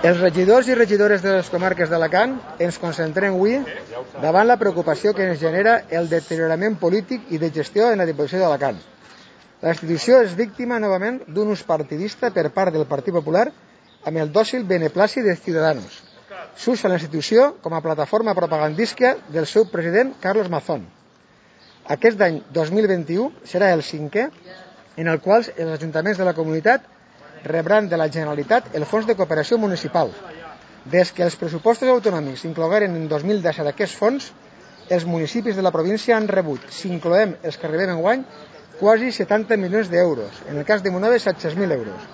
[0.00, 2.30] Els regidors i regidores de les comarques d'Alacant
[2.64, 3.58] ens concentrem avui
[4.22, 8.38] davant la preocupació que ens genera el deteriorament polític i de gestió en la Diputació
[8.40, 8.78] d'Alacant.
[9.60, 13.42] La institució és víctima novament d'un ús partidista per part del Partit Popular
[14.08, 15.98] amb el dòcil beneplàcit de Ciudadanos.
[16.56, 20.86] S'usa la institució com a plataforma propagandística del seu president Carlos Mazón.
[21.92, 24.30] Aquest any 2021 serà el cinquè
[24.96, 26.88] en el qual els ajuntaments de la comunitat
[27.44, 30.12] rebran de la Generalitat el Fons de Cooperació Municipal.
[30.84, 34.30] Des que els pressupostos autonòmics inclogueren en 2017 aquests fons,
[34.88, 38.24] els municipis de la província han rebut, si incloem els que rebem en guany,
[38.80, 42.08] quasi 70 milions d'euros, en el cas de Monove 700.000 euros.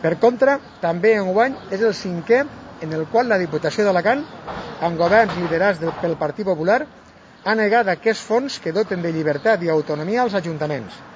[0.00, 2.44] Per contra, també en guany és el cinquè
[2.80, 4.24] en el qual la Diputació d'Alacant,
[4.80, 6.86] amb governs liderats pel Partit Popular,
[7.44, 11.09] ha negat aquests fons que doten de llibertat i autonomia als ajuntaments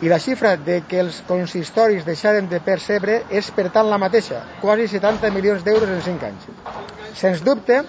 [0.00, 4.42] i la xifra de que els consistoris deixaren de percebre és per tant la mateixa,
[4.60, 6.50] quasi 70 milions d'euros en 5 anys.
[7.16, 7.80] Sens dubte,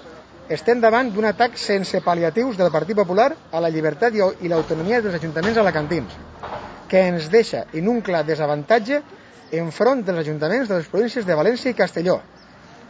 [0.48, 5.20] estem davant d'un atac sense pal·liatius del Partit Popular a la llibertat i l'autonomia dels
[5.20, 6.16] ajuntaments alacantins,
[6.88, 9.02] que ens deixa en un clar desavantatge
[9.60, 12.22] enfront dels ajuntaments de les províncies de València i Castelló,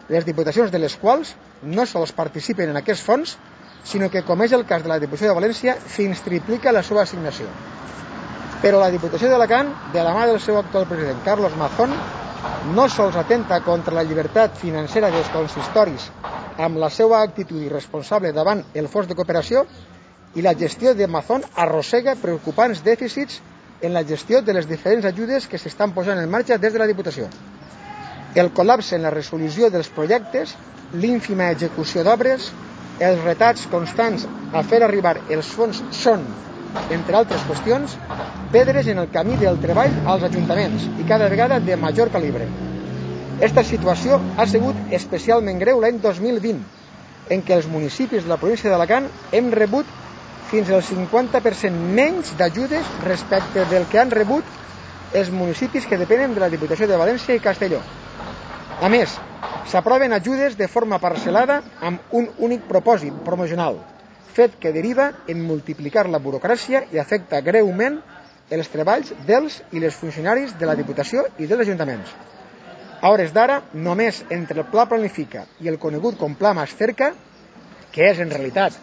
[0.10, 3.38] les diputacions de les quals no sols participen en aquests fons,
[3.84, 7.04] sinó que, com és el cas de la Diputació de València, fins triplica la seva
[7.04, 7.50] assignació.
[8.62, 11.92] Però la Diputació d'Alacant, de la mà del seu actual president, Carlos Mazón,
[12.78, 16.08] no sols atenta contra la llibertat financera dels consistoris
[16.66, 19.62] amb la seva actitud irresponsable davant el fons de cooperació
[20.36, 23.38] i la gestió de Mazón arrossega preocupants dèficits
[23.82, 26.90] en la gestió de les diferents ajudes que s'estan posant en marxa des de la
[26.90, 27.30] Diputació.
[28.36, 30.58] El col·lapse en la resolució dels projectes,
[30.94, 32.50] l'ínfima execució d'obres,
[33.00, 36.26] els retats constants a fer arribar els fons són
[36.90, 37.98] entre altres qüestions,
[38.52, 42.48] pedres en el camí del treball als ajuntaments i cada vegada de major calibre.
[43.38, 46.64] Esta situació ha sigut especialment greu l'any 2020,
[47.30, 49.92] en què els municipis de la província d'Alacant hem rebut
[50.48, 54.48] fins al 50% menys d'ajudes respecte del que han rebut
[55.14, 57.82] els municipis que depenen de la Diputació de València i Castelló.
[58.80, 59.20] A més,
[59.68, 63.80] s'aproven ajudes de forma parcel·lada amb un únic propòsit promocional,
[64.36, 68.00] fet que deriva en multiplicar la burocràcia i afecta greument
[68.50, 72.14] els treballs dels i les funcionaris de la Diputació i dels ajuntaments.
[73.02, 77.12] A hores d'ara, només entre el Pla Planifica i el conegut com Pla Masterca,
[77.92, 78.78] que és en realitat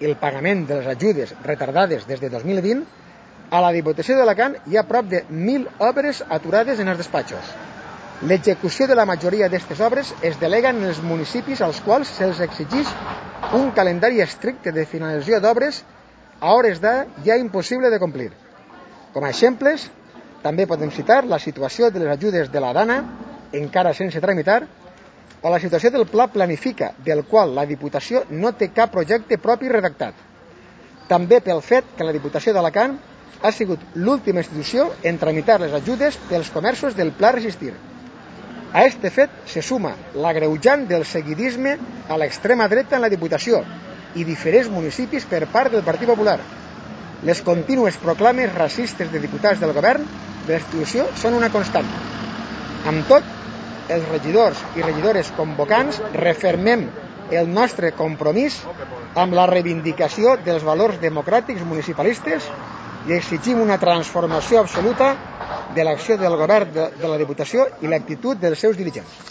[0.00, 2.84] el pagament de les ajudes retardades des de 2020,
[3.50, 7.54] a la Diputació d'Alacant hi ha prop de 1.000 obres aturades en els despatxos.
[8.28, 12.90] L'execució de la majoria d'aquestes obres es delega en els municipis als quals se'ls exigeix
[13.52, 15.80] un calendari estricte de finalització d'obres
[16.40, 18.30] a hores d'ara ja impossible de complir.
[19.14, 19.88] Com a exemples,
[20.42, 22.98] també podem citar la situació de les ajudes de la Dana,
[23.52, 24.66] encara sense tramitar,
[25.40, 29.68] o la situació del Pla Planifica, del qual la Diputació no té cap projecte propi
[29.68, 30.14] redactat.
[31.08, 32.98] També pel fet que la Diputació d'Alacant
[33.40, 37.72] ha sigut l'última institució en tramitar les ajudes pels comerços del Pla Resistir,
[38.72, 41.76] a este fet se suma l'agreujant del seguidisme
[42.08, 43.62] a l'extrema dreta en la Diputació
[44.14, 46.38] i diferents municipis per part del Partit Popular.
[47.24, 50.04] Les contínues proclames racistes de diputats del govern
[50.46, 51.88] de l'institució són una constant.
[52.86, 53.24] Amb tot,
[53.88, 56.86] els regidors i regidores convocants refermem
[57.32, 58.60] el nostre compromís
[59.18, 62.46] amb la reivindicació dels valors democràtics municipalistes
[63.08, 65.14] i exigim una transformació absoluta
[65.74, 69.28] de l'acció del govern de, de la Diputació i l'actitud dels seus dirigents.